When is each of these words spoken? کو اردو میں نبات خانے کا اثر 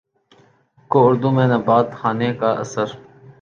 کو 0.91 0.97
اردو 1.07 1.29
میں 1.31 1.47
نبات 1.47 1.87
خانے 1.99 2.29
کا 2.39 2.49
اثر 2.63 2.87